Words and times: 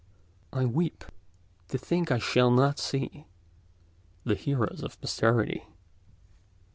I 0.51 0.65
weep—to 0.65 1.77
think 1.77 2.09
I 2.11 2.17
shall 2.17 2.49
not 2.49 2.79
see 2.79 3.27
The 4.23 4.33
heroes 4.33 4.81
of 4.81 4.99
posterity." 4.99 5.67